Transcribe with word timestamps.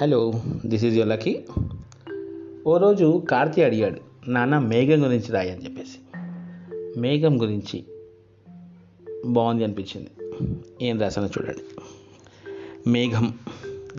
Hello 0.00 0.32
this 0.66 0.84
is 0.84 0.94
your 0.94 1.08
lucky 1.08 1.44
ఓ 2.66 2.76
రోజు 2.76 3.24
కార్తీ 3.30 3.62
అడిగాడు 3.62 4.00
నాన్న 4.30 4.58
మేఘం 4.58 5.04
గురించి 5.04 5.32
రాయి 5.32 5.50
అని 5.50 5.64
చెప్పేసి. 5.64 5.98
మేఘం 7.00 7.40
గురించి 7.40 7.84
బాగుంది 9.26 9.64
అనిపించింది. 9.64 10.10
ఏం 10.82 11.00
రాసానో 11.00 11.28
చూడండి. 11.28 11.80
మేఘం 12.90 13.38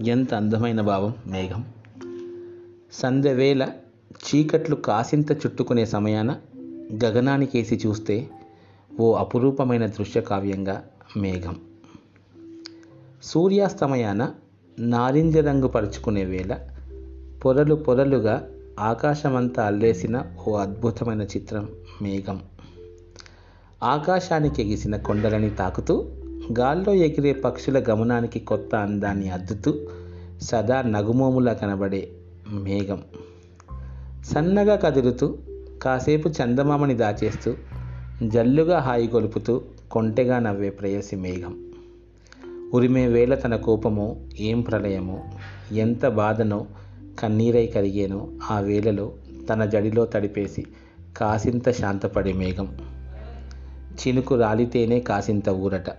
ఎంత 0.06 0.34
అందమైన 0.34 0.82
భావం 0.82 1.14
మేఘం. 1.28 1.66
సంధ్యవేళ 2.94 3.70
చీకట్లు 4.12 4.76
కాసింత 4.76 5.32
చుట్టుకునే 5.32 5.86
సమయాన 5.86 6.38
గగనానికేసి 7.06 7.82
చూస్తే 7.88 8.30
ఓ 9.00 9.14
అపురూపమైన 9.14 9.86
దృశ్య 9.86 10.22
కావ్యంగా 10.22 10.84
మేఘం. 11.18 11.60
సూర్యాస్తమయాన 13.24 14.34
నారింజ 14.82 15.38
రంగు 15.38 15.68
పరుచుకునే 15.68 16.24
వేళ 16.24 16.58
పొరలు 17.46 17.76
పొరలుగా 17.76 18.48
ఆకాశమంతా 18.80 19.66
అల్లేసిన 19.66 20.24
ఓ 20.48 20.56
అద్భుతమైన 20.56 21.22
చిత్రం 21.22 21.70
మేఘం. 22.02 22.40
ఆకాశానికి 23.84 24.62
ఎగిసిన 24.62 24.98
కొండలని 24.98 25.50
తాకుతూ 25.50 26.06
గాల్లో 26.60 26.94
ఎగిరే 26.94 27.34
పక్షుల 27.34 27.84
గమనానికి 27.90 28.40
కొత్త 28.40 28.76
అందాన్ని 28.76 29.30
అద్దుతూ 29.30 29.76
సదా 30.42 30.82
నగుమోములా 30.82 31.54
కనబడే 31.54 32.12
మేఘం. 32.50 33.02
సన్నగా 34.26 34.76
కదులుతూ 34.76 35.38
కాసేపు 35.82 36.30
చందమామని 36.30 36.94
దాచేస్తూ 36.94 37.54
జల్లుగా 38.24 38.80
హాయి 38.80 39.08
గొలుపుతూ 39.08 39.62
కొంటెగా 39.92 40.40
నవ్వే 40.40 40.70
ప్రేయసి 40.70 41.16
మేఘం. 41.16 41.71
ఉరిమే 42.74 43.08
వేళ 43.08 43.36
తన 43.36 43.56
కోపము 43.56 44.30
ఏం 44.40 44.62
ప్రళయము? 44.62 45.24
ఎంత 45.72 46.08
బాధనో 46.08 46.66
కన్నీరై 47.20 47.68
కరిగేనో 47.68 48.28
ఆ 48.52 48.60
వేళలో 48.60 49.12
తన 49.50 49.66
జడిలో 49.66 50.06
తడిపేసి 50.06 50.66
కాసింత 51.18 51.70
శాంతపడే 51.70 52.34
మేఘం. 52.34 52.78
చినుకు 53.94 54.36
రాలితేనే 54.36 55.00
కాసింత 55.00 55.50
ఊరట. 55.50 55.90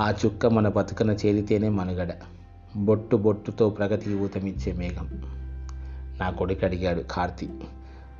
ఆ 0.00 0.14
చుక్క 0.26 0.46
మన 0.46 0.68
బతుకన 0.68 1.10
చేరితేనే 1.10 1.68
మనుగడ. 1.68 2.14
బొట్టు 2.76 3.16
బొట్టుతో 3.16 3.70
ప్రగతి 3.70 4.14
ఊతమిచ్చే 4.14 4.72
మేఘం. 4.72 5.08
నా 6.20 6.30
కొడుకు 6.30 6.64
అడిగాడు 6.64 7.02
కార్తి. 7.10 7.48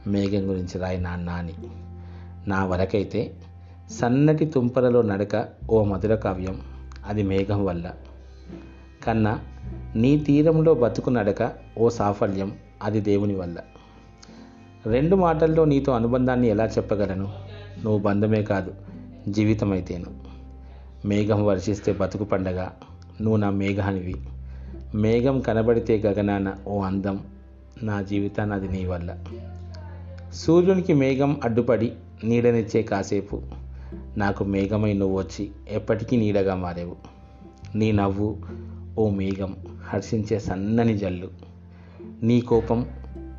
మేఘం 0.06 0.50
గురించి 0.50 0.78
రాయి 0.78 1.00
నా 1.00 1.16
నాని. 1.16 1.54
నా 2.46 2.64
వరకైతే 2.64 3.34
సన్నటి 3.90 4.44
తుంపలలో 4.44 5.02
నడక 5.02 5.48
ఓ 5.70 5.84
మధుర 5.84 6.14
కావ్యం. 6.14 6.69
అది 7.10 7.22
మేఘం 7.22 7.64
వల్ల. 7.64 7.92
కన్నా 9.04 9.38
నీ 9.96 10.18
తీరంలో 10.18 10.74
బతుకు 10.74 11.10
నడక 11.10 11.52
ఓ 11.78 11.88
సాఫల్యం 11.88 12.56
అది 12.82 13.00
దేవుని 13.00 13.34
వల్ల. 13.34 13.56
రెండు 14.86 15.16
మాటల్లో 15.16 15.64
నీతో 15.64 15.92
అనుబంధాన్ని 15.92 16.48
ఎలా 16.48 16.64
చెప్పగలను? 16.64 17.32
నువ్వు 17.84 17.98
బంధమే 17.98 18.42
కాదు 18.42 18.74
జీవితమైతేను. 19.28 20.06
మేఘం 21.06 21.46
వర్షిస్తే 21.46 21.92
బతుకు 21.92 22.24
పండగ 22.24 22.62
నువ్వు 23.20 23.36
నా 23.36 23.50
మేఘానివి. 23.50 24.14
మేఘం 24.94 25.40
కనబడితే 25.40 25.98
గగనాన 25.98 26.54
ఓ 26.66 26.80
అందం 26.80 27.20
నా 27.82 28.02
జీవితాన్ని 28.02 28.54
అది 28.54 28.68
నీ 28.68 28.84
వల్ల. 28.84 29.24
సూర్యునికి 30.32 30.94
మేఘం 30.94 31.40
అడ్డుపడి 31.44 31.92
నీడనిచ్చే 32.24 32.82
కాసేపు 32.82 33.42
నాకు 34.16 34.44
మేఘమై 34.44 34.92
నువ్వు 34.92 35.18
వచ్చి 35.18 35.50
ఎప్పటికీ 35.68 36.16
నీడగా 36.16 36.54
మారేవు. 36.54 36.96
నీ 37.74 37.92
నవ్వు 37.92 38.38
ఓ 38.98 39.10
మేఘం 39.10 39.56
హర్షించే 39.88 40.38
సన్నని 40.38 40.98
జల్లు. 40.98 41.28
నీ 42.22 42.40
కోపం 42.40 42.86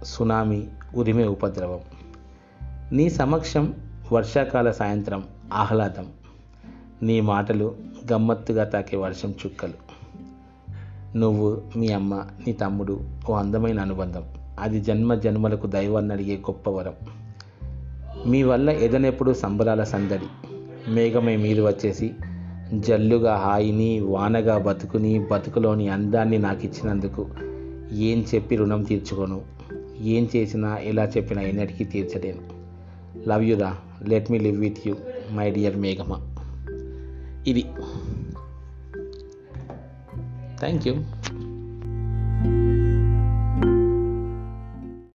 సునామీ 0.04 0.68
ఉరిమే 0.96 1.26
ఉపద్రవం. 1.26 1.80
నీ 2.92 3.10
సమక్షం 3.10 3.74
వర్షాకాల 4.12 4.72
సాయంత్రం 4.72 5.24
ఆహ్లాదం. 5.54 6.08
నీ 7.04 7.22
మాటలు 7.22 7.76
గమ్మత్తుగా 8.12 8.64
తాకే 8.64 8.98
వర్షం 8.98 9.34
చుక్కలు. 9.46 9.74
నువ్వు 11.18 11.62
మీ 11.76 11.92
అమ్మ 11.92 12.16
నీ 12.16 12.54
తమ్ముడు 12.54 13.10
ఓ 13.30 13.34
అందమైన 13.34 13.80
అనుబంధం. 13.80 14.24
అది 14.60 14.82
జన్మ 14.82 15.16
జన్మలకు 15.16 15.68
దైవాన్ని 15.68 16.14
అడిగే 16.14 16.38
గొప్ప 16.38 16.70
వరం. 16.70 16.94
మీ 18.26 18.44
వల్ల 18.44 18.70
ఎదనెప్పుడు 18.70 19.34
సంబరాల 19.34 19.84
సందడి. 19.84 20.26
మేఘమై 20.92 21.36
మీరు 21.36 21.64
వచ్చేసి 21.64 22.12
జల్లుగా 22.74 23.36
హాయిని 23.36 24.00
వానగా 24.00 24.58
బతుకుని 24.58 25.20
బతుకులోని 25.20 25.90
అందాన్ని 25.90 26.38
నాకు 26.38 26.66
ఇచ్చినందుకు 26.66 27.30
ఏం 27.92 28.26
చెప్పి 28.36 28.56
రుణం 28.56 28.84
తీర్చుకోను? 28.84 29.42
ఏం 30.02 30.30
చేసినా 30.36 30.78
ఎలా 30.78 31.06
చెప్పినా 31.06 31.42
ఎన్నటికీ 31.42 31.84
తీర్చలేను. 31.84 32.42
Love 33.30 33.44
యురా? 33.44 33.78
Let 34.08 34.32
me 34.32 34.40
live 34.40 34.60
with 34.60 34.88
you 34.88 34.96
my 35.32 35.52
dear 35.52 35.78
మేఘమా. 35.78 36.36
ఇది. 37.48 37.62
Thank 40.60 40.88
you. 40.88 40.96